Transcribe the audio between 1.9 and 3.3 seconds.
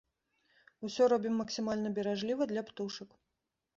беражліва для птушак.